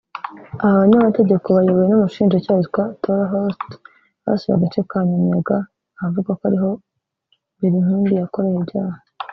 Aba 0.63 0.81
banyamategeko 0.83 1.47
bayobowe 1.57 1.87
n’umushinjacyaha 1.89 2.57
witwa 2.59 2.83
Tora 3.01 3.25
Holst 3.31 3.71
basuye 4.23 4.53
agace 4.55 4.79
ka 4.89 4.97
Nyamiyaga 5.07 5.57
ahavugwa 5.97 6.31
ko 6.39 6.43
ariho 6.49 6.69
Berinkindi 7.59 8.13
yakoreye 8.15 8.57
ibyaha 8.61 8.97